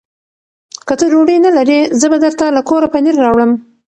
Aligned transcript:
که 0.87 0.93
ته 0.99 1.05
ډوډۍ 1.11 1.37
نه 1.45 1.51
لرې، 1.57 1.79
زه 1.99 2.05
به 2.11 2.17
درته 2.23 2.45
له 2.55 2.61
کوره 2.69 2.87
پنېر 2.93 3.15
راوړم. 3.23 3.51